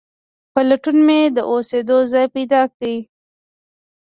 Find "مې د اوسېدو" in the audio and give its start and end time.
1.07-1.97